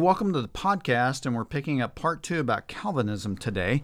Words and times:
welcome 0.00 0.32
to 0.32 0.40
the 0.40 0.48
podcast, 0.48 1.26
and 1.26 1.36
we're 1.36 1.44
picking 1.44 1.82
up 1.82 1.94
part 1.94 2.22
two 2.22 2.40
about 2.40 2.68
Calvinism 2.68 3.36
today. 3.36 3.82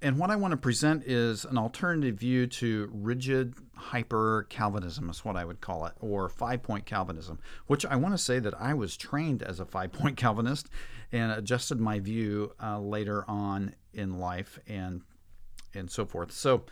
And 0.00 0.18
what 0.18 0.30
I 0.30 0.36
want 0.36 0.52
to 0.52 0.56
present 0.56 1.04
is 1.04 1.44
an 1.44 1.58
alternative 1.58 2.16
view 2.16 2.46
to 2.46 2.88
rigid 2.90 3.54
hyper 3.76 4.46
Calvinism, 4.48 5.10
is 5.10 5.24
what 5.26 5.36
I 5.36 5.44
would 5.44 5.60
call 5.60 5.84
it, 5.84 5.92
or 6.00 6.30
five 6.30 6.62
point 6.62 6.86
Calvinism, 6.86 7.38
which 7.66 7.84
I 7.84 7.96
want 7.96 8.14
to 8.14 8.18
say 8.18 8.38
that 8.38 8.58
I 8.58 8.72
was 8.72 8.96
trained 8.96 9.42
as 9.42 9.60
a 9.60 9.66
five 9.66 9.92
point 9.92 10.16
Calvinist 10.18 10.70
and 11.12 11.32
adjusted 11.32 11.80
my 11.80 12.00
view 12.00 12.54
uh, 12.62 12.80
later 12.80 13.24
on 13.28 13.74
in 13.92 14.18
life 14.18 14.58
and 14.66 15.02
and 15.74 15.90
so 15.90 16.06
forth. 16.06 16.32
So 16.32 16.64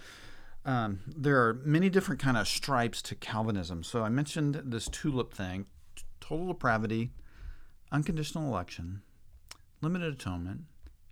um, 0.65 1.01
there 1.07 1.47
are 1.47 1.61
many 1.65 1.91
different 1.91 2.21
kind 2.21 2.39
of 2.39 2.49
stripes 2.49 3.03
to 3.03 3.15
Calvinism. 3.15 3.83
So 3.83 4.05
I 4.05 4.09
mentioned 4.09 4.63
this 4.65 4.89
tulip 4.89 5.35
thing, 5.35 5.67
total 6.21 6.49
depravity, 6.49 7.11
unconditional 7.93 8.49
election, 8.49 9.03
limited 9.81 10.15
atonement, 10.15 10.63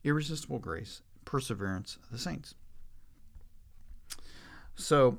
irresistible 0.02 0.58
grace, 0.58 1.02
perseverance 1.24 1.96
of 2.02 2.10
the 2.10 2.18
saints. 2.18 2.54
So, 4.74 5.18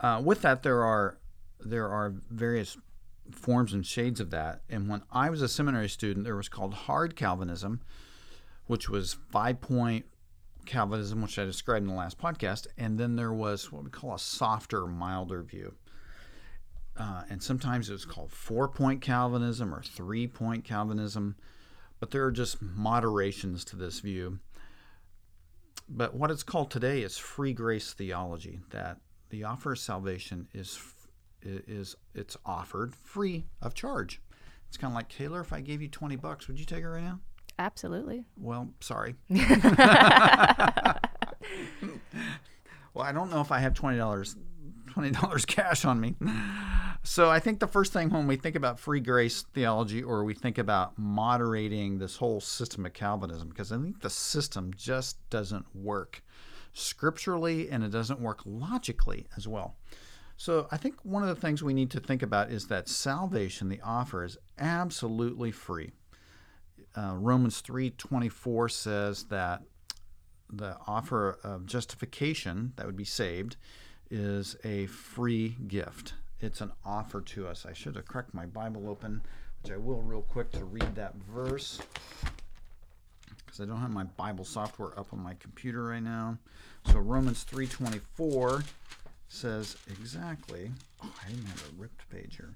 uh, 0.00 0.22
with 0.24 0.42
that, 0.42 0.62
there 0.62 0.84
are 0.84 1.18
there 1.60 1.88
are 1.88 2.14
various 2.30 2.76
forms 3.32 3.72
and 3.72 3.84
shades 3.84 4.20
of 4.20 4.30
that. 4.30 4.60
And 4.68 4.88
when 4.88 5.02
I 5.10 5.30
was 5.30 5.42
a 5.42 5.48
seminary 5.48 5.88
student, 5.88 6.24
there 6.24 6.36
was 6.36 6.48
called 6.48 6.74
hard 6.74 7.16
Calvinism, 7.16 7.80
which 8.66 8.88
was 8.88 9.16
five 9.30 9.60
point 9.60 10.04
Calvinism, 10.66 11.22
which 11.22 11.38
I 11.38 11.44
described 11.44 11.84
in 11.84 11.88
the 11.88 11.96
last 11.96 12.18
podcast, 12.18 12.66
and 12.76 12.98
then 12.98 13.16
there 13.16 13.32
was 13.32 13.72
what 13.72 13.84
we 13.84 13.90
call 13.90 14.14
a 14.14 14.18
softer, 14.18 14.86
milder 14.86 15.42
view. 15.42 15.74
Uh, 16.98 17.22
and 17.28 17.42
sometimes 17.42 17.90
it 17.90 17.92
was 17.92 18.04
called 18.04 18.32
four 18.32 18.68
point 18.68 19.02
Calvinism 19.02 19.74
or 19.74 19.82
three 19.82 20.26
point 20.26 20.64
Calvinism, 20.64 21.36
but 22.00 22.10
there 22.10 22.24
are 22.24 22.32
just 22.32 22.62
moderations 22.62 23.64
to 23.66 23.76
this 23.76 24.00
view. 24.00 24.38
But 25.88 26.14
what 26.14 26.30
it's 26.30 26.42
called 26.42 26.70
today 26.70 27.02
is 27.02 27.16
free 27.16 27.52
grace 27.52 27.92
theology, 27.92 28.60
that 28.70 28.98
the 29.30 29.44
offer 29.44 29.72
of 29.72 29.78
salvation 29.78 30.48
is 30.54 30.78
is 31.42 31.94
it's 32.14 32.36
offered 32.44 32.94
free 32.94 33.46
of 33.62 33.74
charge. 33.74 34.20
It's 34.68 34.76
kind 34.76 34.90
of 34.90 34.96
like 34.96 35.08
Taylor, 35.08 35.40
if 35.40 35.52
I 35.52 35.60
gave 35.60 35.80
you 35.80 35.88
20 35.88 36.16
bucks, 36.16 36.48
would 36.48 36.58
you 36.58 36.64
take 36.64 36.82
it 36.82 36.88
right 36.88 37.04
now? 37.04 37.20
Absolutely. 37.58 38.24
Well, 38.36 38.68
sorry. 38.80 39.14
well, 39.28 39.40
I 43.04 43.12
don't 43.12 43.30
know 43.30 43.40
if 43.40 43.52
I 43.52 43.60
have 43.60 43.74
twenty 43.74 43.96
dollars 43.96 44.36
twenty 44.96 45.10
dollars 45.10 45.44
cash 45.44 45.84
on 45.84 46.00
me. 46.00 46.14
So 47.02 47.28
I 47.28 47.38
think 47.38 47.60
the 47.60 47.66
first 47.66 47.92
thing 47.92 48.08
when 48.08 48.26
we 48.26 48.36
think 48.36 48.56
about 48.56 48.80
free 48.80 49.00
grace 49.00 49.44
theology 49.52 50.02
or 50.02 50.24
we 50.24 50.32
think 50.32 50.56
about 50.56 50.98
moderating 50.98 51.98
this 51.98 52.16
whole 52.16 52.40
system 52.40 52.86
of 52.86 52.94
Calvinism, 52.94 53.50
because 53.50 53.70
I 53.70 53.76
think 53.76 54.00
the 54.00 54.08
system 54.08 54.72
just 54.74 55.18
doesn't 55.28 55.66
work 55.74 56.22
scripturally 56.72 57.68
and 57.68 57.84
it 57.84 57.90
doesn't 57.90 58.20
work 58.20 58.40
logically 58.46 59.26
as 59.36 59.46
well. 59.46 59.76
So 60.38 60.66
I 60.72 60.78
think 60.78 60.96
one 61.02 61.22
of 61.22 61.28
the 61.28 61.40
things 61.40 61.62
we 61.62 61.74
need 61.74 61.90
to 61.90 62.00
think 62.00 62.22
about 62.22 62.50
is 62.50 62.68
that 62.68 62.88
salvation, 62.88 63.68
the 63.68 63.82
offer, 63.82 64.24
is 64.24 64.38
absolutely 64.58 65.50
free. 65.50 65.92
Uh, 66.96 67.16
Romans 67.16 67.60
3:24 67.60 68.70
says 68.70 69.24
that 69.24 69.62
the 70.50 70.78
offer 70.86 71.38
of 71.44 71.66
justification, 71.66 72.72
that 72.76 72.86
would 72.86 72.96
be 72.96 73.04
saved, 73.04 73.56
is 74.10 74.56
a 74.64 74.86
free 74.86 75.56
gift. 75.66 76.14
It's 76.40 76.60
an 76.60 76.72
offer 76.84 77.20
to 77.20 77.48
us. 77.48 77.66
I 77.66 77.72
should 77.72 77.96
have 77.96 78.06
cracked 78.06 78.34
my 78.34 78.46
Bible 78.46 78.88
open, 78.88 79.22
which 79.62 79.72
I 79.72 79.76
will 79.76 80.02
real 80.02 80.22
quick 80.22 80.52
to 80.52 80.64
read 80.64 80.94
that 80.94 81.14
verse 81.14 81.80
because 83.44 83.60
I 83.60 83.64
don't 83.64 83.80
have 83.80 83.92
my 83.92 84.04
Bible 84.04 84.44
software 84.44 84.98
up 84.98 85.12
on 85.12 85.22
my 85.22 85.34
computer 85.34 85.84
right 85.84 86.02
now. 86.02 86.38
So 86.90 86.98
Romans 86.98 87.44
3:24 87.44 88.64
says 89.28 89.76
exactly. 89.88 90.72
Oh, 91.02 91.14
I 91.24 91.28
didn't 91.28 91.46
have 91.46 91.68
a 91.70 91.80
ripped 91.80 92.08
page 92.10 92.36
here. 92.36 92.54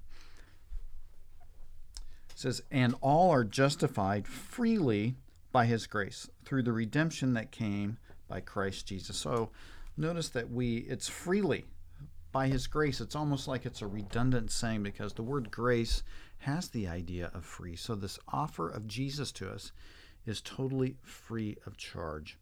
It 2.30 2.38
says, 2.38 2.62
"And 2.70 2.94
all 3.00 3.30
are 3.30 3.44
justified 3.44 4.26
freely 4.26 5.16
by 5.52 5.66
his 5.66 5.86
grace 5.86 6.28
through 6.44 6.62
the 6.62 6.72
redemption 6.72 7.34
that 7.34 7.50
came 7.50 7.98
by 8.28 8.40
Christ 8.40 8.86
Jesus. 8.86 9.16
So 9.16 9.50
notice 9.96 10.28
that 10.30 10.50
we 10.50 10.78
it's 10.78 11.08
freely 11.08 11.64
by 12.32 12.48
his 12.48 12.66
grace. 12.66 13.00
It's 13.00 13.16
almost 13.16 13.48
like 13.48 13.66
it's 13.66 13.82
a 13.82 13.86
redundant 13.86 14.50
saying 14.50 14.82
because 14.82 15.14
the 15.14 15.22
word 15.22 15.50
grace 15.50 16.02
has 16.38 16.68
the 16.68 16.86
idea 16.86 17.30
of 17.34 17.44
free. 17.44 17.76
So 17.76 17.94
this 17.94 18.18
offer 18.28 18.68
of 18.68 18.86
Jesus 18.86 19.32
to 19.32 19.50
us 19.50 19.72
is 20.26 20.40
totally 20.40 20.96
free 21.02 21.56
of 21.66 21.76
charge. 21.76 22.38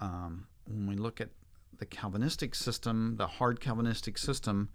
Um, 0.00 0.46
when 0.66 0.86
we 0.86 0.96
look 0.96 1.20
at 1.20 1.30
the 1.78 1.86
Calvinistic 1.86 2.54
system, 2.54 3.16
the 3.16 3.26
hard 3.26 3.60
Calvinistic 3.60 4.18
system, 4.18 4.68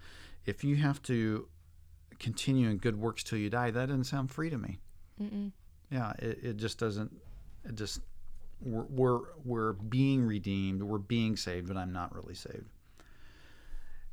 if 0.45 0.63
you 0.63 0.75
have 0.75 1.01
to 1.03 1.47
continue 2.19 2.69
in 2.69 2.77
good 2.77 2.97
works 2.97 3.23
till 3.23 3.37
you 3.37 3.49
die, 3.49 3.71
that 3.71 3.87
doesn't 3.87 4.03
sound 4.05 4.29
free 4.29 4.49
to 4.49 4.57
me. 4.57 4.79
Mm-mm. 5.21 5.51
Yeah, 5.89 6.11
it, 6.19 6.39
it 6.43 6.57
just 6.57 6.77
doesn't 6.77 7.11
it 7.65 7.75
just 7.75 8.01
we're, 8.61 9.21
we're 9.43 9.73
being 9.73 10.25
redeemed, 10.25 10.83
we're 10.83 10.97
being 10.97 11.37
saved, 11.37 11.67
but 11.67 11.77
I'm 11.77 11.93
not 11.93 12.13
really 12.13 12.35
saved. 12.35 12.65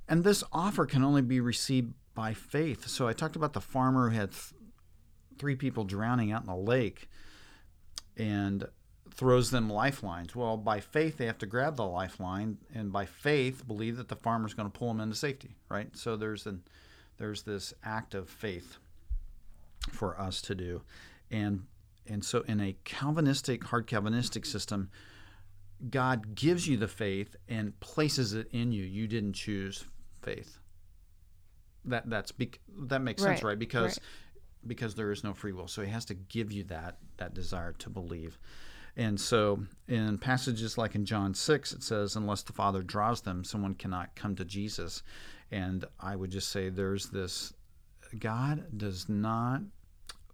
And 0.09 0.23
this 0.23 0.45
offer 0.53 0.87
can 0.87 1.03
only 1.03 1.23
be 1.23 1.41
received 1.41 1.93
by 2.15 2.33
faith. 2.33 2.87
So 2.89 3.09
I 3.09 3.13
talked 3.13 3.37
about 3.37 3.53
the 3.53 3.61
farmer 3.61 4.11
who 4.11 4.17
had 4.17 4.33
th- 4.33 4.55
three 5.39 5.57
people 5.57 5.85
drowning 5.85 6.33
out 6.33 6.43
in 6.43 6.47
the 6.47 6.57
lake 6.57 7.09
and 8.17 8.67
throws 9.13 9.51
them 9.51 9.69
lifelines. 9.71 10.37
Well, 10.37 10.57
by 10.57 10.81
faith, 10.81 11.17
they 11.17 11.27
have 11.27 11.39
to 11.39 11.47
grab 11.47 11.77
the 11.77 11.87
lifeline, 11.87 12.59
and 12.75 12.93
by 12.93 13.07
faith, 13.07 13.67
believe 13.67 13.97
that 13.97 14.09
the 14.09 14.17
farmer's 14.17 14.55
going 14.55 14.71
to 14.71 14.79
pull 14.79 14.89
them 14.89 15.01
into 15.01 15.17
safety, 15.17 15.57
right? 15.69 15.97
So 15.97 16.17
there's 16.17 16.47
an 16.47 16.63
there's 17.19 17.43
this 17.43 17.73
act 17.83 18.15
of 18.15 18.29
faith 18.29 18.77
for 19.91 20.21
us 20.21 20.43
to 20.43 20.55
do, 20.55 20.83
and 21.31 21.65
and 22.09 22.25
so, 22.25 22.43
in 22.43 22.61
a 22.61 22.77
Calvinistic, 22.85 23.65
hard 23.65 23.87
Calvinistic 23.87 24.47
system, 24.47 24.91
God 25.91 26.35
gives 26.35 26.67
you 26.67 26.77
the 26.77 26.89
faith 26.89 27.37
and 27.49 27.79
places 27.81 28.33
it 28.33 28.49
in 28.53 28.73
you. 28.73 28.85
You 28.85 29.07
didn't 29.07 29.35
choose 29.35 29.85
faith. 30.23 30.59
That 31.85 32.09
that's 32.09 32.33
that 32.87 33.03
makes 33.03 33.23
sense, 33.23 33.43
right? 33.43 33.51
right? 33.51 33.59
Because 33.59 33.99
right. 33.99 34.69
because 34.69 34.95
there 34.95 35.13
is 35.13 35.23
no 35.23 35.35
free 35.35 35.53
will, 35.53 35.69
so 35.69 35.83
He 35.83 35.91
has 35.91 36.05
to 36.07 36.15
give 36.15 36.53
you 36.53 36.65
that 36.65 36.99
that 37.19 37.35
desire 37.35 37.73
to 37.75 37.91
believe. 37.91 38.39
And 38.99 39.21
so, 39.21 39.63
in 39.89 40.17
passages 40.17 40.79
like 40.79 40.95
in 40.95 41.05
John 41.05 41.35
six, 41.35 41.73
it 41.73 41.83
says, 41.83 42.17
"Unless 42.17 42.43
the 42.43 42.53
Father 42.53 42.83
draws 42.83 43.21
them, 43.21 43.45
someone 43.45 43.75
cannot 43.75 44.17
come 44.17 44.35
to 44.37 44.45
Jesus." 44.45 45.03
And 45.51 45.85
I 46.01 46.17
would 46.17 46.31
just 46.31 46.49
say, 46.49 46.71
there's 46.71 47.11
this: 47.11 47.53
God 48.19 48.65
does 48.77 49.09
not 49.09 49.61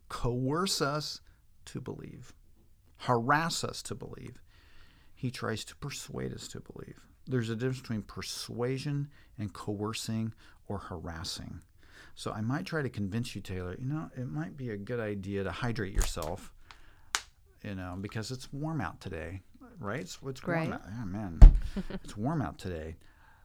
coerce 0.08 0.80
us 0.80 1.20
to 1.66 1.80
believe, 1.80 2.32
harass 2.98 3.64
us 3.64 3.82
to 3.82 3.94
believe. 3.94 4.40
He 5.14 5.30
tries 5.30 5.64
to 5.66 5.76
persuade 5.76 6.32
us 6.32 6.48
to 6.48 6.60
believe. 6.60 7.00
There's 7.26 7.50
a 7.50 7.54
difference 7.54 7.80
between 7.80 8.02
persuasion 8.02 9.08
and 9.38 9.52
coercing 9.52 10.32
or 10.66 10.78
harassing. 10.78 11.60
So 12.14 12.32
I 12.32 12.40
might 12.40 12.66
try 12.66 12.82
to 12.82 12.90
convince 12.90 13.34
you, 13.34 13.40
Taylor, 13.40 13.76
you 13.78 13.86
know, 13.86 14.10
it 14.16 14.28
might 14.28 14.56
be 14.56 14.70
a 14.70 14.76
good 14.76 15.00
idea 15.00 15.44
to 15.44 15.50
hydrate 15.50 15.94
yourself, 15.94 16.52
you 17.62 17.74
know, 17.74 17.96
because 18.00 18.30
it's 18.30 18.52
warm 18.52 18.80
out 18.80 19.00
today, 19.00 19.42
right? 19.78 20.00
It's, 20.00 20.18
it's 20.26 20.46
warm 20.46 20.70
right. 20.70 20.72
out. 20.72 20.82
Oh, 21.00 21.06
man, 21.06 21.40
it's 22.04 22.16
warm 22.16 22.42
out 22.42 22.58
today. 22.58 22.96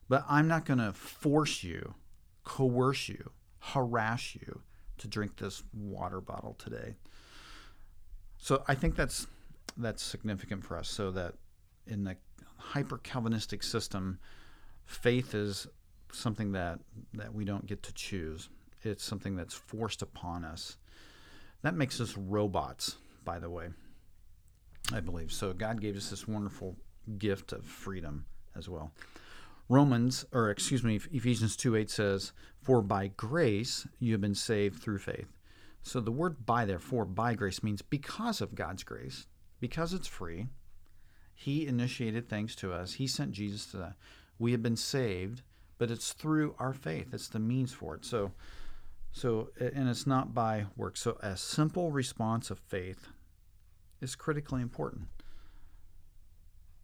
But 0.10 0.26
I'm 0.30 0.48
not 0.48 0.66
going 0.66 0.80
to 0.80 0.94
force 0.94 1.64
you, 1.64 1.94
coerce 2.44 3.10
you, 3.10 3.32
harass 3.60 4.36
you 4.36 4.62
to 5.00 5.08
drink 5.08 5.38
this 5.38 5.64
water 5.74 6.22
bottle 6.22 6.56
today. 6.58 6.96
So 8.48 8.64
I 8.66 8.76
think 8.76 8.96
that's 8.96 9.28
that's 9.76 10.02
significant 10.02 10.64
for 10.64 10.78
us. 10.78 10.88
So 10.88 11.12
that 11.12 11.34
in 11.86 12.06
the 12.06 12.16
hyper 12.56 12.98
Calvinistic 12.98 13.62
system, 13.62 14.20
faith 14.86 15.36
is 15.36 15.68
something 16.14 16.54
that 16.54 16.80
that 17.16 17.34
we 17.34 17.44
don't 17.44 17.66
get 17.66 17.84
to 17.84 17.94
choose. 17.94 18.48
It's 18.84 19.04
something 19.04 19.36
that's 19.36 19.54
forced 19.54 20.02
upon 20.02 20.46
us. 20.46 20.78
That 21.62 21.76
makes 21.76 22.00
us 22.00 22.16
robots, 22.16 22.96
by 23.26 23.38
the 23.38 23.50
way. 23.50 23.68
I 24.94 25.02
believe 25.02 25.34
so. 25.34 25.52
God 25.52 25.82
gave 25.82 25.98
us 25.98 26.10
this 26.10 26.26
wonderful 26.26 26.78
gift 27.18 27.52
of 27.52 27.66
freedom 27.66 28.28
as 28.56 28.70
well. 28.70 28.94
Romans, 29.68 30.24
or 30.32 30.52
excuse 30.52 30.86
me, 30.86 31.02
Ephesians 31.12 31.58
2 31.58 31.76
8 31.76 31.90
says, 31.90 32.32
For 32.62 32.82
by 32.82 33.08
grace 33.08 33.86
you 34.00 34.14
have 34.14 34.22
been 34.22 34.36
saved 34.36 34.82
through 34.82 35.00
faith. 35.00 35.37
So 35.84 36.02
the 36.02 36.12
word 36.12 36.46
by, 36.46 36.66
therefore, 36.66 37.06
by 37.06 37.34
grace 37.34 37.64
means 37.64 37.82
because 37.82 38.42
of 38.42 38.56
God's 38.56 38.84
grace, 38.84 39.28
because 39.60 39.94
it's 39.94 40.08
free. 40.08 40.48
He 41.34 41.66
initiated 41.68 42.28
things 42.28 42.56
to 42.58 42.74
us. 42.74 42.94
He 42.94 43.08
sent 43.08 43.32
Jesus 43.32 43.66
to 43.68 43.78
that. 43.78 43.94
We 44.40 44.52
have 44.52 44.62
been 44.62 44.76
saved, 44.76 45.44
but 45.78 45.92
it's 45.92 46.14
through 46.14 46.56
our 46.60 46.74
faith. 46.74 47.14
It's 47.14 47.30
the 47.30 47.40
means 47.40 47.74
for 47.74 47.96
it. 47.96 48.06
So, 48.06 48.32
So, 49.12 49.50
and 49.60 49.88
it's 49.90 50.06
not 50.06 50.34
by 50.34 50.66
works. 50.76 51.02
So, 51.02 51.18
a 51.22 51.38
simple 51.38 51.92
response 51.92 52.52
of 52.52 52.60
faith 52.60 53.08
is 54.02 54.16
critically 54.16 54.62
important. 54.62 55.08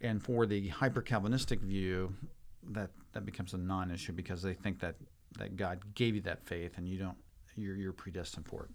And 0.01 0.23
for 0.23 0.45
the 0.45 0.69
hyper 0.69 1.01
Calvinistic 1.01 1.61
view, 1.61 2.15
that 2.71 2.89
that 3.11 3.25
becomes 3.25 3.53
a 3.53 3.57
non-issue 3.57 4.13
because 4.13 4.41
they 4.41 4.53
think 4.53 4.79
that 4.79 4.95
that 5.37 5.55
God 5.57 5.95
gave 5.95 6.15
you 6.15 6.21
that 6.21 6.45
faith 6.45 6.77
and 6.77 6.87
you 6.87 6.97
don't 6.97 7.17
you're 7.55 7.75
you're 7.75 7.93
predestined 7.93 8.47
for 8.47 8.63
it. 8.63 8.71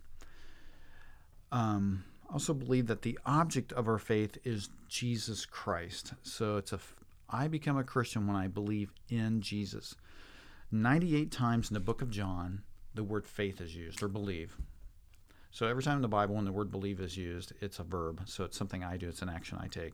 Um, 1.51 2.05
I 2.29 2.35
also 2.35 2.53
believe 2.53 2.87
that 2.89 3.03
the 3.03 3.19
object 3.25 3.73
of 3.73 3.89
our 3.89 3.99
faith 3.99 4.39
is 4.45 4.69
Jesus 4.89 5.47
Christ. 5.47 6.13
So 6.23 6.57
it's 6.57 6.73
a 6.73 6.79
I 7.31 7.49
become 7.49 7.77
a 7.77 7.85
Christian 7.85 8.27
when 8.27 8.37
I 8.37 8.47
believe 8.47 8.93
in 9.11 9.43
Jesus. 9.43 9.95
98 10.73 11.31
times 11.31 11.71
in 11.71 11.75
the 11.75 11.81
book 11.81 12.01
of 12.01 12.11
John, 12.11 12.63
the 12.95 13.05
word 13.05 13.27
faith 13.27 13.61
is 13.61 13.75
used 13.77 14.03
or 14.03 14.09
believe. 14.09 14.57
So 15.51 15.67
every 15.67 15.83
time 15.83 15.97
in 15.97 16.03
the 16.03 16.09
Bible 16.09 16.37
when 16.37 16.45
the 16.45 16.53
word 16.53 16.71
believe 16.71 17.01
is 17.01 17.17
used, 17.17 17.53
it's 17.61 17.79
a 17.79 17.85
verb. 17.85 18.23
So 18.27 18.45
it's 18.45 18.57
something 18.57 18.83
I 18.83 18.97
do, 18.97 19.09
it's 19.09 19.23
an 19.23 19.29
action 19.29 19.59
I 19.61 19.69
take. 19.69 19.93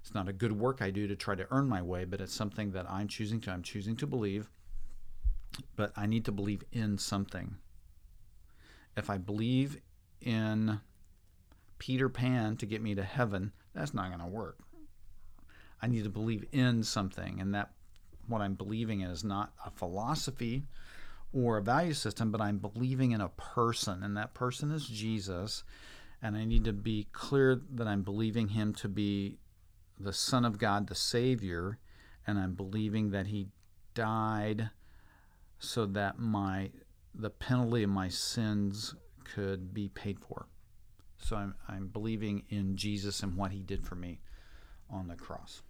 It's 0.00 0.14
not 0.14 0.28
a 0.28 0.32
good 0.32 0.52
work 0.52 0.80
I 0.80 0.90
do 0.90 1.06
to 1.08 1.16
try 1.16 1.34
to 1.34 1.46
earn 1.50 1.68
my 1.68 1.82
way, 1.82 2.04
but 2.04 2.20
it's 2.20 2.34
something 2.34 2.70
that 2.72 2.88
I'm 2.88 3.08
choosing 3.08 3.40
to. 3.42 3.50
I'm 3.50 3.62
choosing 3.62 3.96
to 3.96 4.06
believe, 4.06 4.48
but 5.76 5.92
I 5.96 6.06
need 6.06 6.24
to 6.26 6.32
believe 6.32 6.62
in 6.72 6.98
something. 6.98 7.56
If 8.96 9.10
I 9.10 9.18
believe 9.18 9.80
in 10.20 10.80
Peter 11.78 12.08
Pan 12.08 12.56
to 12.56 12.66
get 12.66 12.82
me 12.82 12.94
to 12.94 13.02
heaven, 13.02 13.52
that's 13.74 13.94
not 13.94 14.08
going 14.08 14.20
to 14.20 14.26
work. 14.26 14.58
I 15.80 15.86
need 15.86 16.04
to 16.04 16.10
believe 16.10 16.44
in 16.52 16.82
something, 16.82 17.40
and 17.40 17.54
that 17.54 17.70
what 18.26 18.40
I'm 18.40 18.54
believing 18.54 19.00
in 19.00 19.10
is 19.10 19.24
not 19.24 19.52
a 19.64 19.70
philosophy 19.70 20.64
or 21.32 21.56
a 21.56 21.62
value 21.62 21.94
system, 21.94 22.30
but 22.30 22.40
I'm 22.40 22.58
believing 22.58 23.12
in 23.12 23.20
a 23.20 23.28
person, 23.28 24.02
and 24.02 24.16
that 24.16 24.34
person 24.34 24.70
is 24.70 24.86
Jesus. 24.86 25.64
And 26.20 26.36
I 26.36 26.44
need 26.44 26.64
to 26.64 26.72
be 26.72 27.06
clear 27.12 27.60
that 27.74 27.86
I'm 27.86 28.02
believing 28.02 28.48
him 28.48 28.74
to 28.74 28.88
be 28.88 29.38
the 30.00 30.12
Son 30.12 30.44
of 30.44 30.58
God, 30.58 30.86
the 30.86 30.94
Savior, 30.94 31.78
and 32.26 32.38
I'm 32.38 32.54
believing 32.54 33.10
that 33.10 33.28
He 33.28 33.48
died 33.94 34.70
so 35.58 35.86
that 35.86 36.18
my 36.18 36.70
the 37.14 37.30
penalty 37.30 37.82
of 37.82 37.90
my 37.90 38.08
sins 38.08 38.94
could 39.24 39.74
be 39.74 39.88
paid 39.88 40.18
for. 40.20 40.46
So 41.18 41.36
I'm, 41.36 41.54
I'm 41.68 41.88
believing 41.88 42.44
in 42.48 42.76
Jesus 42.76 43.22
and 43.22 43.36
what 43.36 43.52
He 43.52 43.62
did 43.62 43.84
for 43.84 43.94
me 43.94 44.20
on 44.90 45.08
the 45.08 45.16
cross. 45.16 45.62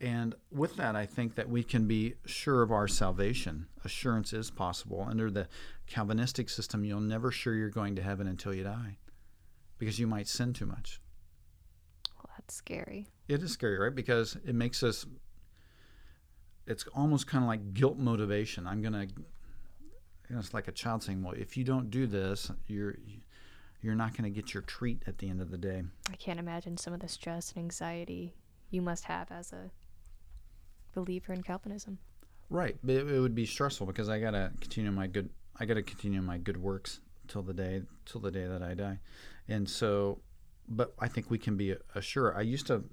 And 0.00 0.34
with 0.50 0.76
that, 0.76 0.96
I 0.96 1.06
think 1.06 1.36
that 1.36 1.48
we 1.48 1.62
can 1.62 1.86
be 1.86 2.14
sure 2.26 2.62
of 2.62 2.72
our 2.72 2.88
salvation. 2.88 3.66
Assurance 3.84 4.32
is 4.32 4.50
possible. 4.50 5.06
Under 5.08 5.30
the 5.30 5.48
Calvinistic 5.86 6.50
system, 6.50 6.84
you'll 6.84 7.00
never 7.00 7.30
sure 7.30 7.54
you're 7.54 7.70
going 7.70 7.96
to 7.96 8.02
heaven 8.02 8.26
until 8.26 8.52
you 8.52 8.64
die 8.64 8.98
because 9.78 9.98
you 9.98 10.06
might 10.06 10.28
sin 10.28 10.52
too 10.52 10.66
much. 10.66 11.00
Well, 12.16 12.30
that's 12.36 12.54
scary. 12.54 13.06
It 13.28 13.42
is 13.42 13.52
scary, 13.52 13.78
right? 13.78 13.94
Because 13.94 14.36
it 14.44 14.54
makes 14.54 14.82
us. 14.82 15.06
It's 16.66 16.84
almost 16.94 17.26
kind 17.26 17.44
of 17.44 17.48
like 17.48 17.74
guilt 17.74 17.98
motivation. 17.98 18.66
I'm 18.66 18.82
gonna. 18.82 19.06
You 20.28 20.36
know, 20.36 20.38
it's 20.38 20.54
like 20.54 20.68
a 20.68 20.72
child 20.72 21.02
saying, 21.02 21.22
"Well, 21.22 21.34
if 21.34 21.56
you 21.56 21.64
don't 21.64 21.90
do 21.90 22.06
this, 22.06 22.50
you're 22.66 22.96
you're 23.84 23.94
not 23.94 24.16
going 24.16 24.24
to 24.24 24.30
get 24.30 24.54
your 24.54 24.62
treat 24.62 25.02
at 25.06 25.18
the 25.18 25.28
end 25.28 25.40
of 25.40 25.50
the 25.50 25.58
day." 25.58 25.82
I 26.10 26.16
can't 26.16 26.38
imagine 26.38 26.76
some 26.76 26.92
of 26.92 27.00
the 27.00 27.08
stress 27.08 27.52
and 27.52 27.62
anxiety 27.62 28.34
you 28.70 28.82
must 28.82 29.04
have 29.04 29.30
as 29.30 29.52
a 29.52 29.70
believer 30.94 31.32
in 31.32 31.42
Calvinism. 31.42 31.98
Right, 32.50 32.76
but 32.82 32.94
it, 32.94 33.10
it 33.10 33.20
would 33.20 33.34
be 33.34 33.46
stressful 33.46 33.86
because 33.86 34.08
I 34.08 34.20
gotta 34.20 34.52
continue 34.60 34.90
my 34.90 35.06
good. 35.06 35.30
I 35.58 35.64
gotta 35.64 35.82
continue 35.82 36.22
my 36.22 36.38
good 36.38 36.56
works 36.56 37.00
till 37.28 37.42
the 37.42 37.54
day 37.54 37.82
till 38.06 38.20
the 38.20 38.30
day 38.30 38.46
that 38.46 38.62
I 38.62 38.74
die, 38.74 38.98
and 39.48 39.68
so. 39.68 40.20
But 40.66 40.94
I 40.98 41.08
think 41.08 41.30
we 41.30 41.36
can 41.36 41.58
be 41.58 41.76
assured. 41.94 42.36
I 42.36 42.40
used 42.40 42.66
to 42.68 42.84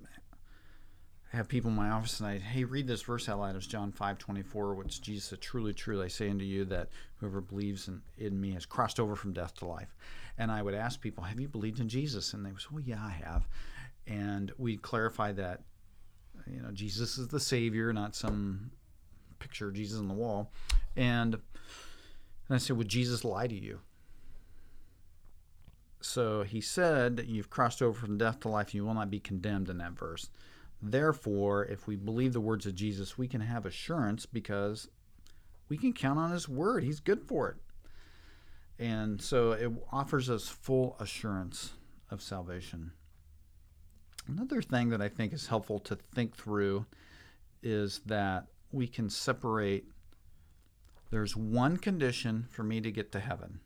have 1.31 1.48
people 1.48 1.69
in 1.69 1.78
my 1.78 1.89
office 1.89 2.19
and 2.19 2.28
I, 2.28 2.39
hey, 2.39 2.66
read 2.66 2.88
this 2.88 3.04
verse 3.04 3.30
out 3.30 3.39
loud. 3.39 3.56
It's 3.56 3.66
John 3.66 3.92
five 3.92 4.18
twenty 4.18 4.44
four, 4.44 4.75
which 4.75 5.01
Jesus 5.01 5.25
said, 5.25 5.39
"Truly, 5.42 5.74
truly, 5.74 6.06
I 6.06 6.10
say 6.10 6.30
unto 6.30 6.44
you 6.44 6.66
that 6.66 6.89
whoever 7.18 7.39
believes 7.39 7.88
in, 7.88 8.01
in 8.18 8.39
me 8.39 8.51
has 8.51 8.66
crossed 8.66 9.00
over 9.00 9.16
from 9.16 9.31
death 9.31 9.56
to 9.56 9.66
life." 9.66 9.95
And 10.38 10.51
I 10.51 10.62
would 10.62 10.74
ask 10.74 11.00
people, 11.00 11.24
"Have 11.24 11.39
you 11.39 11.48
believed 11.48 11.80
in 11.80 11.88
Jesus?" 11.88 12.33
And 12.33 12.45
they 12.45 12.51
would 12.51 12.62
say, 12.62 12.68
"Well, 12.72 12.83
yeah, 12.83 13.01
I 13.01 13.12
have." 13.12 13.48
And 14.07 14.51
we'd 14.57 14.81
clarify 14.81 15.31
that, 15.33 15.62
you 16.48 16.62
know, 16.62 16.72
Jesus 16.72 17.18
is 17.18 17.30
the 17.30 17.39
Savior, 17.39 17.94
not 17.94 18.13
some 18.13 18.72
picture 19.39 19.69
of 19.69 19.74
Jesus 19.74 20.00
on 20.00 20.10
the 20.10 20.13
wall. 20.13 20.51
And 20.98 21.36
and 21.36 22.56
I 22.56 22.57
said, 22.57 22.75
"Would 22.75 22.89
Jesus 22.89 23.24
lie 23.24 23.48
to 23.48 23.56
you?" 23.56 23.80
So 26.01 26.44
he 26.44 26.60
said 26.60 27.24
you've 27.25 27.50
crossed 27.50 27.81
over 27.81 27.98
from 27.98 28.18
death 28.18 28.42
to 28.42 28.50
life, 28.50 28.74
you 28.74 28.83
will 28.83 28.95
not 28.95 29.10
be 29.10 29.19
condemned 29.19 29.69
in 29.69 29.78
that 29.78 29.94
verse. 29.94 30.30
Therefore, 30.81 31.66
if 31.66 31.88
we 31.88 31.95
believe 31.95 32.33
the 32.33 32.42
words 32.42 32.66
of 32.66 32.75
Jesus, 32.75 33.18
we 33.18 33.28
can 33.28 33.42
have 33.42 33.66
assurance 33.66 34.25
because 34.25 34.88
we 35.69 35.78
can 35.78 35.94
count 35.94 36.18
on 36.18 36.31
his 36.31 36.50
word. 36.50 36.83
He's 36.83 37.00
good 37.00 37.22
for 37.28 37.50
it. 37.50 37.57
And 38.83 39.22
so 39.22 39.51
it 39.51 39.72
offers 39.92 40.30
us 40.30 40.48
full 40.48 40.95
assurance 41.00 41.74
of 42.10 42.22
salvation. 42.22 42.92
Another 44.28 44.62
thing 44.62 44.89
that 44.89 45.01
I 45.01 45.10
think 45.10 45.33
is 45.33 45.48
helpful 45.48 45.80
to 45.80 45.95
think 45.95 46.36
through 46.36 46.86
is 47.62 48.01
that 48.07 48.48
we 48.72 48.88
can 48.88 49.10
separate 49.10 49.86
there's 51.12 51.36
one 51.36 51.75
condition 51.75 52.48
for 52.50 52.63
me 52.63 52.80
to 52.80 52.89
get 52.89 53.12
to 53.12 53.19
heaven, 53.19 53.60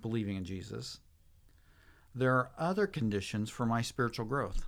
believing 0.00 0.36
in 0.36 0.44
Jesus. 0.44 0.98
There 2.12 2.34
are 2.34 2.50
other 2.58 2.88
conditions 2.88 3.50
for 3.50 3.64
my 3.64 3.82
spiritual 3.82 4.26
growth 4.26 4.66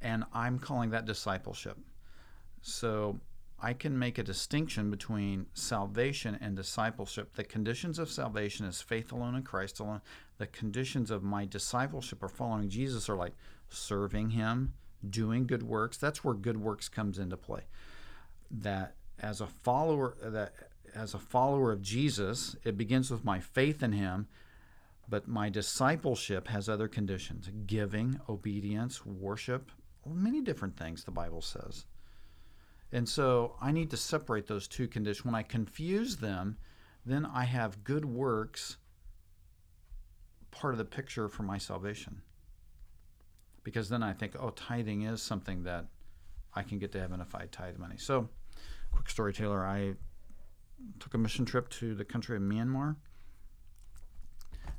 and 0.00 0.24
I'm 0.32 0.58
calling 0.58 0.90
that 0.90 1.06
discipleship. 1.06 1.78
So 2.60 3.20
I 3.60 3.72
can 3.72 3.98
make 3.98 4.18
a 4.18 4.22
distinction 4.22 4.90
between 4.90 5.46
salvation 5.54 6.36
and 6.40 6.56
discipleship. 6.56 7.34
The 7.34 7.44
conditions 7.44 7.98
of 7.98 8.10
salvation 8.10 8.66
is 8.66 8.82
faith 8.82 9.12
alone 9.12 9.34
in 9.34 9.42
Christ 9.42 9.80
alone. 9.80 10.02
The 10.38 10.46
conditions 10.46 11.10
of 11.10 11.22
my 11.22 11.46
discipleship 11.46 12.22
or 12.22 12.28
following 12.28 12.68
Jesus 12.68 13.08
are 13.08 13.16
like 13.16 13.34
serving 13.68 14.30
Him, 14.30 14.74
doing 15.08 15.46
good 15.46 15.62
works. 15.62 15.96
That's 15.96 16.24
where 16.24 16.34
good 16.34 16.58
works 16.58 16.88
comes 16.88 17.18
into 17.18 17.36
play. 17.36 17.62
That 18.50 18.96
as 19.18 19.40
a 19.40 19.46
follower, 19.46 20.16
that 20.22 20.54
as 20.94 21.14
a 21.14 21.18
follower 21.18 21.72
of 21.72 21.82
Jesus, 21.82 22.56
it 22.64 22.76
begins 22.76 23.10
with 23.10 23.24
my 23.24 23.40
faith 23.40 23.82
in 23.82 23.92
Him, 23.92 24.28
but 25.08 25.28
my 25.28 25.48
discipleship 25.48 26.48
has 26.48 26.68
other 26.68 26.88
conditions: 26.88 27.50
giving, 27.66 28.20
obedience, 28.28 29.06
worship, 29.06 29.70
many 30.12 30.40
different 30.40 30.76
things 30.76 31.04
the 31.04 31.10
Bible 31.10 31.40
says. 31.40 31.86
And 32.92 33.08
so 33.08 33.56
I 33.60 33.72
need 33.72 33.90
to 33.90 33.96
separate 33.96 34.46
those 34.46 34.68
two 34.68 34.86
conditions. 34.86 35.24
When 35.24 35.34
I 35.34 35.42
confuse 35.42 36.16
them, 36.16 36.58
then 37.04 37.26
I 37.26 37.44
have 37.44 37.84
good 37.84 38.04
works 38.04 38.76
part 40.50 40.74
of 40.74 40.78
the 40.78 40.84
picture 40.84 41.28
for 41.28 41.42
my 41.42 41.58
salvation. 41.58 42.22
Because 43.64 43.88
then 43.88 44.02
I 44.02 44.12
think, 44.12 44.36
oh, 44.38 44.50
tithing 44.50 45.02
is 45.02 45.22
something 45.22 45.64
that 45.64 45.86
I 46.54 46.62
can 46.62 46.78
get 46.78 46.92
to 46.92 47.00
heaven 47.00 47.20
if 47.20 47.34
I 47.34 47.46
tithe 47.46 47.78
money. 47.78 47.96
So, 47.98 48.28
quick 48.92 49.10
story, 49.10 49.32
Taylor. 49.32 49.64
I 49.64 49.94
took 51.00 51.14
a 51.14 51.18
mission 51.18 51.44
trip 51.44 51.68
to 51.70 51.94
the 51.94 52.04
country 52.04 52.36
of 52.36 52.42
Myanmar. 52.42 52.96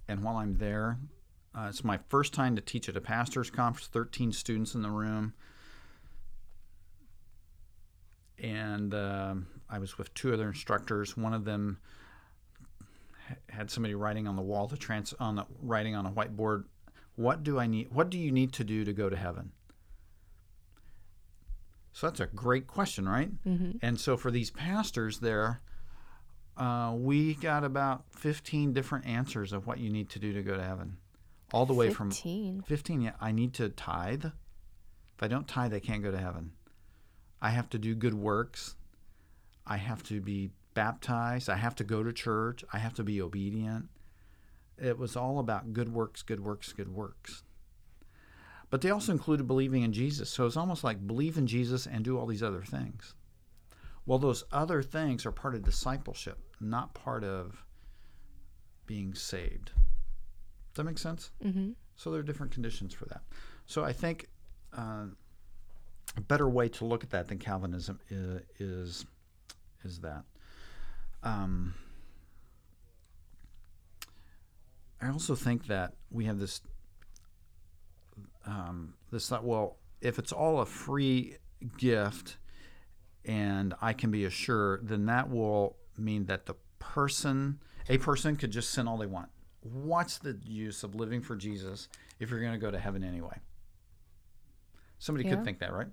And 0.08 0.24
while 0.24 0.38
I'm 0.38 0.58
there, 0.58 1.00
uh, 1.58 1.68
it's 1.70 1.84
my 1.84 2.00
first 2.10 2.34
time 2.34 2.56
to 2.56 2.62
teach 2.62 2.90
at 2.90 2.98
a 2.98 3.02
pastor's 3.02 3.50
conference, 3.50 3.88
13 3.88 4.32
students 4.32 4.76
in 4.76 4.82
the 4.82 4.90
room. 4.90 5.34
And 8.42 8.94
uh, 8.94 9.36
I 9.70 9.80
was 9.80 9.98
with 9.98 10.14
two 10.14 10.34
other 10.34 10.48
instructors. 10.48 11.16
One 11.16 11.34
of 11.34 11.46
them 11.46 11.80
had 13.50 13.72
somebody 13.72 13.96
writing 13.96 14.28
on 14.28 14.36
the 14.36 14.42
wall 14.42 14.68
to 14.68 14.78
trans 14.78 15.14
on 15.20 15.36
the 15.36 15.46
writing 15.62 15.96
on 15.96 16.06
a 16.06 16.12
whiteboard 16.12 16.66
what 17.16 17.44
do 17.44 17.60
i 17.60 17.66
need 17.66 17.92
what 17.92 18.10
do 18.10 18.18
you 18.18 18.32
need 18.32 18.54
to 18.54 18.64
do 18.64 18.84
to 18.84 18.94
go 18.94 19.10
to 19.10 19.16
heaven 19.16 19.52
so 21.94 22.08
that's 22.08 22.20
a 22.20 22.28
great 22.28 22.68
question 22.68 23.08
right 23.08 23.32
mm-hmm. 23.44 23.72
and 23.82 24.00
so 24.00 24.18
for 24.18 24.32
these 24.32 24.52
pastors 24.52 25.20
there 25.20 25.62
uh, 26.58 26.94
we 26.96 27.34
got 27.34 27.66
about 27.66 28.06
15 28.12 28.72
different 28.72 29.06
answers 29.06 29.52
of 29.52 29.68
what 29.68 29.78
you 29.78 29.90
need 29.90 30.10
to 30.10 30.20
do 30.20 30.32
to 30.32 30.42
go 30.42 30.56
to 30.56 30.64
heaven 30.64 30.98
all 31.56 31.66
the 31.66 31.74
way 31.74 31.88
15. 31.88 31.96
from 31.96 32.64
15 32.64 33.02
yeah 33.02 33.12
i 33.22 33.32
need 33.32 33.54
to 33.54 33.70
tithe. 33.70 34.26
If 34.26 35.24
i 35.24 35.28
don't 35.28 35.48
tithe 35.48 35.74
i 35.74 35.80
can't 35.80 36.04
go 36.04 36.12
to 36.12 36.18
heaven. 36.18 36.52
I 37.42 37.50
have 37.50 37.70
to 37.70 37.78
do 37.78 37.96
good 37.96 38.14
works. 38.14 38.76
I 39.66 39.78
have 39.78 40.04
to 40.04 40.20
be 40.20 40.52
baptized. 40.74 41.50
I 41.50 41.56
have 41.56 41.76
to 41.76 41.84
go 41.84 42.04
to 42.04 42.12
church. 42.12 42.64
I 42.74 42.80
have 42.80 42.94
to 42.96 43.04
be 43.04 43.22
obedient. 43.22 43.88
It 44.78 44.98
was 44.98 45.16
all 45.16 45.40
about 45.40 45.74
good 45.74 45.94
works 45.94 46.24
good 46.24 46.42
works 46.42 46.74
good 46.74 46.94
works. 46.94 47.44
But 48.70 48.82
they 48.82 48.90
also 48.90 49.14
included 49.14 49.48
believing 49.48 49.84
in 49.84 49.94
jesus. 49.94 50.30
So 50.30 50.46
it's 50.46 50.58
almost 50.58 50.84
like 50.84 51.08
believe 51.08 51.38
in 51.38 51.48
jesus 51.48 51.88
and 51.88 52.04
do 52.04 52.18
all 52.20 52.26
these 52.26 52.44
other 52.44 52.64
things. 52.64 53.14
Well 54.06 54.20
those 54.20 54.44
other 54.52 54.84
things 54.84 55.26
are 55.26 55.32
part 55.32 55.56
of 55.56 55.64
discipleship 55.64 56.38
not 56.60 56.94
part 56.94 57.24
of 57.24 57.64
being 58.86 59.14
saved. 59.14 59.72
Does 60.76 60.84
that 60.84 60.90
make 60.90 60.98
sense? 60.98 61.32
Mm-hmm. 61.42 61.70
So 61.96 62.12
there 62.12 62.20
are 62.20 62.24
different 62.24 62.52
conditions 62.52 62.94
for 62.94 63.06
that. 63.06 63.22
So 63.66 63.86
I 63.86 63.94
think 63.94 64.28
uh, 64.78 65.06
a 66.18 66.22
better 66.22 66.50
way 66.50 66.68
to 66.68 66.84
look 66.84 67.02
at 67.02 67.12
that 67.12 67.30
than 67.30 67.40
Calvinism 67.40 68.02
is 68.10 68.42
is, 68.60 69.06
is 69.86 70.00
that. 70.00 70.26
Um, 71.24 71.76
I 75.02 75.08
also 75.10 75.34
think 75.34 75.68
that 75.68 75.94
we 76.12 76.26
have 76.26 76.40
this 76.40 76.60
um, 78.46 78.96
this 79.14 79.30
thought. 79.30 79.46
Well, 79.46 79.78
if 80.02 80.20
it's 80.20 80.34
all 80.34 80.60
a 80.60 80.66
free 80.66 81.38
gift, 81.78 82.36
and 83.24 83.74
I 83.82 83.94
can 83.94 84.12
be 84.12 84.26
assured, 84.26 84.90
then 84.90 85.06
that 85.06 85.30
will 85.30 85.78
mean 85.98 86.26
that 86.26 86.48
the 86.48 86.56
person, 86.80 87.60
a 87.88 87.98
person, 87.98 88.36
could 88.36 88.52
just 88.52 88.72
sin 88.72 88.90
all 88.90 88.98
they 88.98 89.06
want. 89.06 89.30
What's 89.74 90.20
the 90.20 90.38
use 90.46 90.84
of 90.84 90.94
living 90.96 91.22
for 91.22 91.36
Jesus 91.36 91.90
if 92.20 92.30
you're 92.30 92.40
going 92.42 92.54
to 92.54 92.60
go 92.60 92.70
to 92.70 92.78
heaven 92.80 93.04
anyway? 93.04 93.38
Somebody 95.00 95.28
Yeah. 95.28 95.36
could 95.36 95.44
think 95.44 95.60
that, 95.60 95.74
right? 95.74 95.88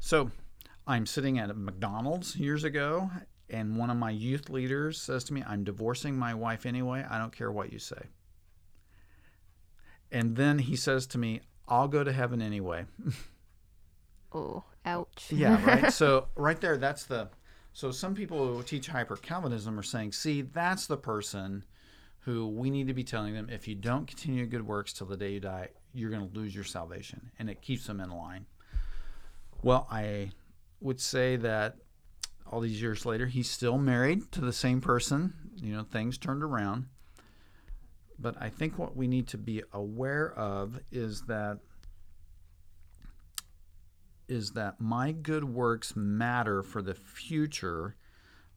So 0.00 0.30
I'm 0.86 1.06
sitting 1.06 1.38
at 1.38 1.50
a 1.50 1.54
McDonald's 1.54 2.36
years 2.36 2.64
ago, 2.64 3.10
and 3.48 3.76
one 3.76 3.90
of 3.90 3.96
my 3.96 4.10
youth 4.10 4.50
leaders 4.50 5.00
says 5.00 5.22
to 5.24 5.32
me, 5.32 5.42
I'm 5.46 5.62
divorcing 5.64 6.18
my 6.18 6.34
wife 6.34 6.66
anyway. 6.66 7.06
I 7.08 7.18
don't 7.18 7.34
care 7.34 7.50
what 7.52 7.72
you 7.72 7.78
say. 7.78 8.08
And 10.10 10.36
then 10.36 10.58
he 10.58 10.76
says 10.76 11.06
to 11.08 11.18
me, 11.18 11.40
I'll 11.68 11.88
go 11.88 12.04
to 12.04 12.12
heaven 12.12 12.40
anyway. 12.42 12.86
Oh, 14.32 14.64
ouch. 14.84 15.28
Yeah, 15.30 15.64
right. 15.64 15.90
so 15.92 16.26
right 16.34 16.60
there, 16.60 16.76
that's 16.76 17.04
the. 17.04 17.28
So 17.72 17.90
some 17.90 18.14
people 18.14 18.54
who 18.54 18.62
teach 18.62 18.86
hyper 18.88 19.16
Calvinism 19.16 19.78
are 19.78 19.82
saying, 19.84 20.12
see, 20.12 20.42
that's 20.42 20.86
the 20.86 20.96
person 20.98 21.64
who 22.26 22.48
we 22.48 22.70
need 22.70 22.88
to 22.88 22.94
be 22.94 23.04
telling 23.04 23.34
them 23.34 23.48
if 23.48 23.68
you 23.68 23.74
don't 23.76 24.08
continue 24.08 24.44
good 24.46 24.66
works 24.66 24.92
till 24.92 25.06
the 25.06 25.16
day 25.16 25.30
you 25.30 25.38
die, 25.38 25.68
you're 25.94 26.10
going 26.10 26.28
to 26.28 26.36
lose 26.36 26.52
your 26.52 26.64
salvation, 26.64 27.30
and 27.38 27.48
it 27.48 27.62
keeps 27.62 27.86
them 27.86 28.00
in 28.00 28.10
line. 28.10 28.46
Well, 29.62 29.86
I 29.92 30.32
would 30.80 31.00
say 31.00 31.36
that 31.36 31.76
all 32.50 32.58
these 32.60 32.82
years 32.82 33.06
later, 33.06 33.26
he's 33.26 33.48
still 33.48 33.78
married 33.78 34.32
to 34.32 34.40
the 34.40 34.52
same 34.52 34.80
person. 34.80 35.34
You 35.54 35.76
know, 35.76 35.84
things 35.84 36.18
turned 36.18 36.42
around. 36.42 36.86
But 38.18 38.34
I 38.40 38.48
think 38.48 38.76
what 38.76 38.96
we 38.96 39.06
need 39.06 39.28
to 39.28 39.38
be 39.38 39.62
aware 39.72 40.32
of 40.32 40.80
is 40.90 41.22
that 41.22 41.58
is 44.28 44.50
that 44.52 44.80
my 44.80 45.12
good 45.12 45.44
works 45.44 45.94
matter 45.94 46.64
for 46.64 46.82
the 46.82 46.94
future 46.94 47.94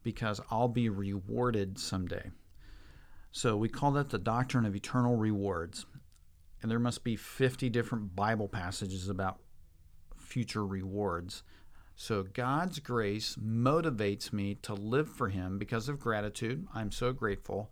because 0.02 0.40
I'll 0.50 0.66
be 0.66 0.88
rewarded 0.88 1.78
someday. 1.78 2.32
So 3.32 3.56
we 3.56 3.68
call 3.68 3.92
that 3.92 4.10
the 4.10 4.18
doctrine 4.18 4.66
of 4.66 4.74
eternal 4.74 5.16
rewards. 5.16 5.86
And 6.62 6.70
there 6.70 6.78
must 6.78 7.04
be 7.04 7.16
50 7.16 7.70
different 7.70 8.14
Bible 8.14 8.48
passages 8.48 9.08
about 9.08 9.38
future 10.16 10.66
rewards. 10.66 11.42
So 11.96 12.22
God's 12.22 12.78
grace 12.78 13.36
motivates 13.36 14.32
me 14.32 14.56
to 14.62 14.74
live 14.74 15.08
for 15.08 15.28
Him 15.28 15.58
because 15.58 15.88
of 15.88 16.00
gratitude. 16.00 16.66
I'm 16.74 16.90
so 16.92 17.12
grateful. 17.12 17.70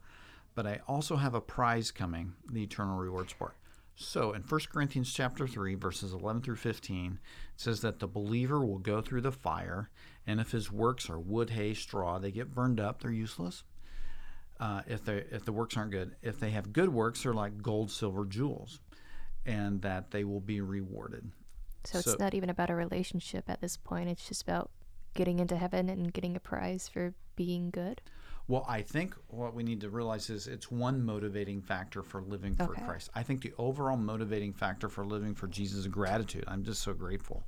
But 0.54 0.66
I 0.66 0.80
also 0.88 1.16
have 1.16 1.34
a 1.34 1.40
prize 1.40 1.90
coming, 1.90 2.34
the 2.50 2.62
eternal 2.62 2.98
rewards 2.98 3.32
part. 3.32 3.54
So 3.94 4.32
in 4.32 4.42
1 4.42 4.60
Corinthians 4.72 5.12
chapter 5.12 5.48
3 5.48 5.74
verses 5.74 6.12
11 6.12 6.42
through 6.42 6.56
15 6.56 7.12
it 7.14 7.60
says 7.60 7.80
that 7.80 7.98
the 7.98 8.06
believer 8.06 8.64
will 8.64 8.78
go 8.78 9.00
through 9.00 9.22
the 9.22 9.32
fire 9.32 9.90
and 10.24 10.40
if 10.40 10.52
his 10.52 10.70
works 10.70 11.10
are 11.10 11.18
wood, 11.18 11.50
hay, 11.50 11.74
straw, 11.74 12.18
they 12.20 12.30
get 12.30 12.54
burned 12.54 12.78
up, 12.78 13.00
they're 13.00 13.10
useless. 13.10 13.64
Uh, 14.60 14.82
if 14.88 15.04
they 15.04 15.18
if 15.30 15.44
the 15.44 15.52
works 15.52 15.76
aren't 15.76 15.92
good, 15.92 16.16
if 16.22 16.40
they 16.40 16.50
have 16.50 16.72
good 16.72 16.88
works, 16.88 17.22
they're 17.22 17.32
like 17.34 17.62
gold, 17.62 17.90
silver, 17.90 18.24
jewels, 18.24 18.80
and 19.46 19.80
that 19.82 20.10
they 20.10 20.24
will 20.24 20.40
be 20.40 20.60
rewarded. 20.60 21.30
So 21.84 22.00
So- 22.00 22.10
it's 22.12 22.20
not 22.20 22.34
even 22.34 22.50
about 22.50 22.70
a 22.70 22.74
relationship 22.74 23.48
at 23.48 23.60
this 23.60 23.76
point. 23.76 24.08
It's 24.08 24.26
just 24.28 24.42
about 24.42 24.70
getting 25.14 25.38
into 25.38 25.56
heaven 25.56 25.88
and 25.88 26.12
getting 26.12 26.36
a 26.36 26.40
prize 26.40 26.88
for 26.88 27.14
being 27.36 27.70
good. 27.70 28.00
Well, 28.48 28.64
I 28.66 28.82
think 28.82 29.14
what 29.28 29.54
we 29.54 29.62
need 29.62 29.80
to 29.82 29.90
realize 29.90 30.30
is 30.30 30.46
it's 30.46 30.70
one 30.70 31.04
motivating 31.04 31.60
factor 31.60 32.02
for 32.02 32.22
living 32.22 32.56
for 32.56 32.70
Okay. 32.72 32.82
Christ. 32.84 33.10
I 33.14 33.22
think 33.22 33.42
the 33.42 33.52
overall 33.58 33.96
motivating 33.96 34.54
factor 34.54 34.88
for 34.88 35.04
living 35.04 35.34
for 35.34 35.46
Jesus 35.46 35.80
is 35.80 35.86
gratitude. 35.86 36.44
I'm 36.48 36.64
just 36.64 36.82
so 36.82 36.94
grateful. 36.94 37.44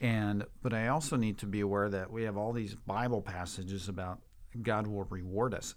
And 0.00 0.44
but 0.62 0.72
I 0.72 0.88
also 0.88 1.16
need 1.16 1.38
to 1.38 1.46
be 1.46 1.60
aware 1.60 1.88
that 1.90 2.10
we 2.10 2.22
have 2.22 2.36
all 2.36 2.52
these 2.52 2.74
Bible 2.74 3.20
passages 3.20 3.88
about 3.88 4.20
God 4.62 4.86
will 4.86 5.04
reward 5.04 5.54
us. 5.54 5.74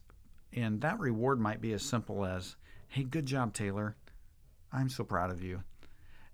And 0.55 0.81
that 0.81 0.99
reward 0.99 1.39
might 1.39 1.61
be 1.61 1.73
as 1.73 1.83
simple 1.83 2.25
as, 2.25 2.55
"Hey, 2.87 3.03
good 3.03 3.25
job, 3.25 3.53
Taylor. 3.53 3.95
I'm 4.71 4.89
so 4.89 5.03
proud 5.03 5.31
of 5.31 5.41
you." 5.41 5.63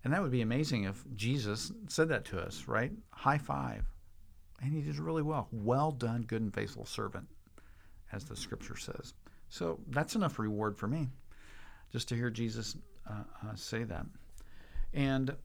And 0.03 0.13
that 0.13 0.21
would 0.21 0.31
be 0.31 0.41
amazing 0.41 0.83
if 0.83 1.03
Jesus 1.15 1.71
said 1.87 2.09
that 2.09 2.25
to 2.25 2.39
us, 2.39 2.67
right? 2.67 2.91
High 3.11 3.37
five. 3.37 3.85
And 4.61 4.73
he 4.73 4.81
did 4.81 4.97
really 4.97 5.21
well. 5.21 5.47
Well 5.51 5.91
done, 5.91 6.23
good 6.23 6.41
and 6.41 6.53
faithful 6.53 6.85
servant 6.85 7.27
as 8.11 8.25
the 8.25 8.35
scripture 8.35 8.75
says. 8.75 9.13
So 9.49 9.79
that's 9.87 10.15
enough 10.15 10.39
reward 10.39 10.77
for 10.77 10.87
me, 10.87 11.09
just 11.91 12.09
to 12.09 12.15
hear 12.15 12.29
Jesus 12.29 12.75
uh, 13.09 13.23
uh, 13.45 13.55
say 13.55 13.83
that. 13.83 14.05
And 14.93 15.35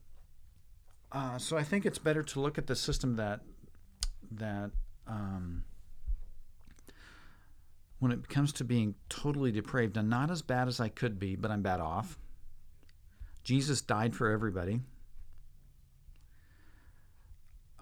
uh, 1.11 1.37
so 1.37 1.57
I 1.57 1.63
think 1.63 1.85
it's 1.85 1.99
better 1.99 2.23
to 2.23 2.39
look 2.39 2.57
at 2.57 2.67
the 2.67 2.75
system 2.75 3.15
that 3.15 3.41
that 4.31 4.71
um, 5.07 5.63
when 7.99 8.11
it 8.11 8.27
comes 8.27 8.51
to 8.53 8.63
being 8.63 8.95
totally 9.09 9.51
depraved, 9.51 9.97
and 9.97 10.09
not 10.09 10.29
as 10.29 10.41
bad 10.41 10.67
as 10.67 10.79
I 10.79 10.89
could 10.89 11.17
be, 11.19 11.35
but 11.35 11.51
I'm 11.51 11.61
bad 11.61 11.79
off. 11.79 12.17
Jesus 13.43 13.81
died 13.81 14.15
for 14.15 14.29
everybody. 14.29 14.81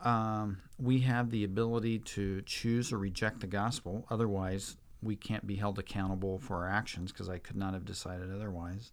Um, 0.04 0.60
we 0.78 1.00
have 1.00 1.32
the 1.32 1.46
ability 1.46 2.00
to 2.00 2.42
choose 2.42 2.92
or 2.92 2.98
reject 2.98 3.40
the 3.40 3.48
gospel. 3.48 4.06
Otherwise, 4.10 4.76
we 5.02 5.16
can't 5.16 5.48
be 5.48 5.56
held 5.56 5.80
accountable 5.80 6.40
for 6.40 6.58
our 6.58 6.70
actions 6.70 7.12
because 7.12 7.30
I 7.30 7.38
could 7.38 7.56
not 7.56 7.74
have 7.74 7.86
decided 7.86 8.32
otherwise. 8.32 8.92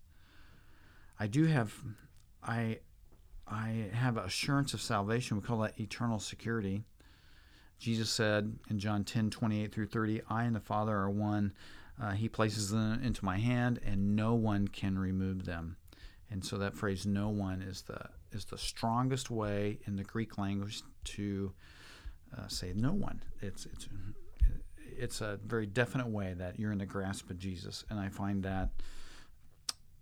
I 1.19 1.27
do 1.27 1.47
have, 1.47 1.75
I, 2.43 2.79
I 3.47 3.89
have 3.93 4.17
assurance 4.17 4.73
of 4.73 4.81
salvation. 4.81 5.37
We 5.37 5.43
call 5.43 5.59
that 5.59 5.79
eternal 5.79 6.21
security. 6.21 6.85
Jesus 7.81 8.11
said 8.11 8.57
in 8.69 8.79
John 8.79 9.05
10, 9.05 9.31
28 9.31 9.73
through 9.73 9.87
30, 9.87 10.21
I 10.29 10.45
and 10.45 10.55
the 10.55 10.61
Father 10.61 10.97
are 10.97 11.11
one. 11.11 11.53
Uh, 12.01 12.13
he 12.13 12.29
places 12.29 12.71
them 12.71 13.01
into 13.03 13.25
my 13.25 13.39
hand, 13.39 13.81
and 13.85 14.15
no 14.15 14.35
one 14.35 14.69
can 14.69 14.99
remove 14.99 15.45
them. 15.45 15.77
And 16.31 16.45
so 16.45 16.59
that 16.59 16.77
phrase 16.77 17.07
"no 17.07 17.29
one" 17.29 17.61
is 17.61 17.83
the 17.83 17.99
is 18.31 18.45
the 18.45 18.57
strongest 18.57 19.31
way 19.31 19.81
in 19.87 19.97
the 19.97 20.05
Greek 20.05 20.39
language 20.39 20.83
to 21.05 21.53
uh, 22.37 22.47
say 22.47 22.73
"no 22.75 22.93
one." 22.93 23.23
It's 23.43 23.67
it's 23.67 23.89
it's 24.79 25.21
a 25.21 25.41
very 25.45 25.67
definite 25.67 26.07
way 26.07 26.35
that 26.35 26.59
you're 26.59 26.73
in 26.73 26.79
the 26.79 26.87
grasp 26.87 27.31
of 27.31 27.39
Jesus, 27.39 27.85
and 27.91 27.99
I 27.99 28.09
find 28.09 28.45
that 28.45 28.71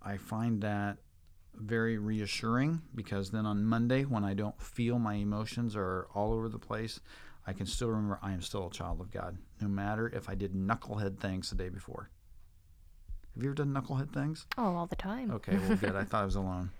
I 0.02 0.18
find 0.18 0.60
that 0.62 0.98
very 1.54 1.98
reassuring 1.98 2.82
because 2.94 3.30
then 3.30 3.46
on 3.46 3.64
Monday 3.64 4.04
when 4.04 4.22
I 4.22 4.34
don't 4.34 4.60
feel 4.60 4.98
my 4.98 5.14
emotions 5.14 5.74
are 5.74 6.06
all 6.14 6.32
over 6.32 6.48
the 6.48 6.58
place, 6.58 7.00
I 7.48 7.54
can 7.54 7.64
still 7.64 7.88
remember 7.88 8.18
I 8.20 8.32
am 8.32 8.42
still 8.42 8.66
a 8.66 8.70
child 8.70 9.00
of 9.00 9.10
God, 9.10 9.38
no 9.58 9.68
matter 9.68 10.06
if 10.14 10.28
I 10.28 10.34
did 10.34 10.52
knucklehead 10.52 11.18
things 11.18 11.48
the 11.48 11.56
day 11.56 11.70
before. 11.70 12.10
Have 13.34 13.42
you 13.42 13.48
ever 13.48 13.54
done 13.54 13.72
knucklehead 13.72 14.12
things? 14.12 14.46
Oh, 14.58 14.76
all 14.76 14.86
the 14.86 14.96
time. 14.96 15.30
Okay, 15.30 15.56
well, 15.56 15.78
good. 15.78 15.96
I 15.96 16.04
thought 16.04 16.22
I 16.22 16.24
was 16.26 16.34
alone. 16.34 16.72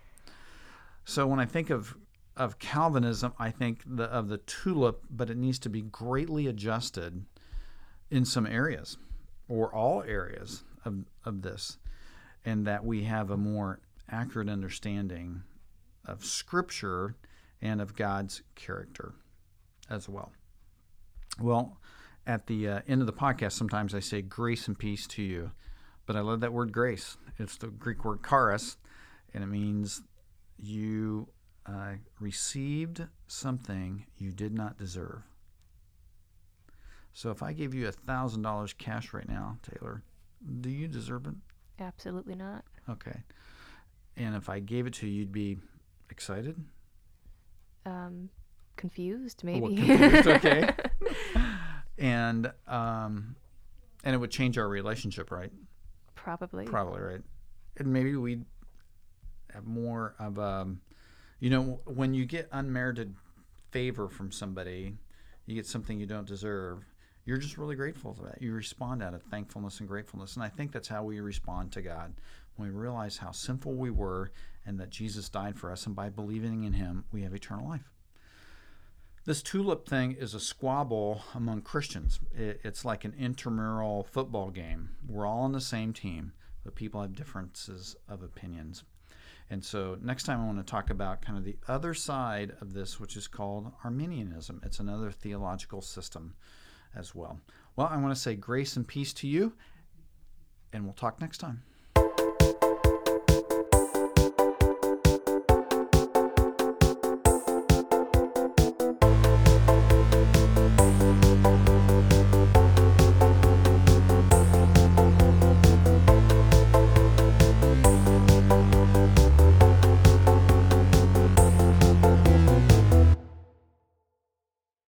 So 1.06 1.26
when 1.26 1.40
I 1.40 1.46
think 1.46 1.70
of 1.70 1.96
of 2.36 2.58
Calvinism, 2.58 3.32
I 3.38 3.50
think 3.50 3.80
the, 3.86 4.04
of 4.04 4.28
the 4.28 4.36
tulip, 4.36 5.04
but 5.08 5.30
it 5.30 5.38
needs 5.38 5.58
to 5.60 5.70
be 5.70 5.80
greatly 5.80 6.46
adjusted 6.46 7.24
in 8.10 8.26
some 8.26 8.46
areas, 8.46 8.98
or 9.48 9.74
all 9.74 10.02
areas 10.02 10.64
of 10.84 11.06
of 11.24 11.40
this, 11.40 11.78
and 12.44 12.66
that 12.66 12.84
we 12.84 13.04
have 13.04 13.30
a 13.30 13.38
more 13.38 13.80
accurate 14.10 14.50
understanding 14.50 15.44
of 16.04 16.26
Scripture 16.26 17.16
and 17.62 17.80
of 17.80 17.96
God's 17.96 18.42
character 18.54 19.14
as 19.88 20.10
well. 20.10 20.30
Well, 21.40 21.78
at 22.26 22.46
the 22.46 22.68
uh, 22.68 22.80
end 22.86 23.00
of 23.00 23.06
the 23.06 23.12
podcast, 23.12 23.52
sometimes 23.52 23.94
I 23.94 24.00
say 24.00 24.22
grace 24.22 24.68
and 24.68 24.78
peace 24.78 25.06
to 25.08 25.22
you. 25.22 25.52
But 26.06 26.16
I 26.16 26.20
love 26.20 26.40
that 26.40 26.52
word 26.52 26.72
grace. 26.72 27.18
It's 27.38 27.58
the 27.58 27.66
Greek 27.66 28.04
word 28.04 28.20
charis, 28.26 28.78
and 29.34 29.44
it 29.44 29.46
means 29.46 30.00
you 30.58 31.28
uh, 31.66 31.92
received 32.18 33.06
something 33.26 34.06
you 34.16 34.32
did 34.32 34.54
not 34.54 34.78
deserve. 34.78 35.22
So 37.12 37.30
if 37.30 37.42
I 37.42 37.52
gave 37.52 37.74
you 37.74 37.88
a 37.88 37.92
thousand 37.92 38.42
dollars 38.42 38.72
cash 38.72 39.12
right 39.12 39.28
now, 39.28 39.58
Taylor, 39.62 40.02
do 40.60 40.70
you 40.70 40.88
deserve 40.88 41.26
it? 41.26 41.34
Absolutely 41.78 42.34
not. 42.34 42.64
Okay. 42.88 43.22
And 44.16 44.34
if 44.34 44.48
I 44.48 44.60
gave 44.60 44.86
it 44.86 44.94
to 44.94 45.06
you, 45.06 45.20
you'd 45.20 45.32
be 45.32 45.58
excited. 46.10 46.56
Um, 47.84 48.30
confused, 48.78 49.44
maybe. 49.44 49.60
Well, 49.60 49.74
confused, 49.74 50.28
okay. 50.28 50.70
and 51.98 52.50
um, 52.66 53.36
and 54.04 54.14
it 54.14 54.18
would 54.18 54.30
change 54.30 54.56
our 54.56 54.68
relationship, 54.68 55.30
right? 55.30 55.52
Probably. 56.14 56.64
Probably 56.64 57.00
right. 57.00 57.20
And 57.76 57.92
maybe 57.92 58.16
we'd 58.16 58.44
have 59.52 59.66
more 59.66 60.14
of 60.18 60.38
a, 60.38 60.66
you 61.40 61.50
know, 61.50 61.80
when 61.84 62.14
you 62.14 62.24
get 62.24 62.48
unmerited 62.52 63.14
favor 63.70 64.08
from 64.08 64.32
somebody, 64.32 64.94
you 65.46 65.54
get 65.54 65.66
something 65.66 65.98
you 65.98 66.06
don't 66.06 66.26
deserve. 66.26 66.84
You're 67.24 67.38
just 67.38 67.58
really 67.58 67.76
grateful 67.76 68.14
for 68.14 68.22
that. 68.24 68.40
You 68.40 68.52
respond 68.52 69.02
out 69.02 69.14
of 69.14 69.22
thankfulness 69.22 69.80
and 69.80 69.88
gratefulness. 69.88 70.34
And 70.34 70.42
I 70.42 70.48
think 70.48 70.72
that's 70.72 70.88
how 70.88 71.02
we 71.02 71.20
respond 71.20 71.72
to 71.72 71.82
God 71.82 72.14
when 72.56 72.68
we 72.68 72.74
realize 72.74 73.18
how 73.18 73.32
sinful 73.32 73.74
we 73.74 73.90
were 73.90 74.32
and 74.64 74.80
that 74.80 74.90
Jesus 74.90 75.28
died 75.28 75.58
for 75.58 75.70
us. 75.70 75.86
And 75.86 75.94
by 75.94 76.08
believing 76.08 76.64
in 76.64 76.72
Him, 76.72 77.04
we 77.12 77.22
have 77.22 77.34
eternal 77.34 77.68
life. 77.68 77.92
This 79.28 79.42
tulip 79.42 79.86
thing 79.86 80.12
is 80.12 80.32
a 80.32 80.40
squabble 80.40 81.20
among 81.34 81.60
Christians. 81.60 82.18
It's 82.34 82.82
like 82.82 83.04
an 83.04 83.12
intramural 83.18 84.04
football 84.10 84.48
game. 84.48 84.88
We're 85.06 85.26
all 85.26 85.40
on 85.40 85.52
the 85.52 85.60
same 85.60 85.92
team, 85.92 86.32
but 86.64 86.74
people 86.74 87.02
have 87.02 87.14
differences 87.14 87.94
of 88.08 88.22
opinions. 88.22 88.84
And 89.50 89.62
so 89.62 89.98
next 90.00 90.22
time 90.22 90.40
I 90.40 90.46
want 90.46 90.66
to 90.66 90.70
talk 90.70 90.88
about 90.88 91.20
kind 91.20 91.36
of 91.36 91.44
the 91.44 91.58
other 91.68 91.92
side 91.92 92.56
of 92.62 92.72
this, 92.72 92.98
which 92.98 93.18
is 93.18 93.28
called 93.28 93.70
Arminianism. 93.84 94.62
It's 94.64 94.80
another 94.80 95.10
theological 95.10 95.82
system 95.82 96.34
as 96.96 97.14
well. 97.14 97.38
Well, 97.76 97.88
I 97.88 97.98
want 97.98 98.14
to 98.14 98.20
say 98.20 98.34
grace 98.34 98.76
and 98.76 98.88
peace 98.88 99.12
to 99.12 99.28
you, 99.28 99.52
and 100.72 100.84
we'll 100.84 100.94
talk 100.94 101.20
next 101.20 101.36
time. 101.36 101.64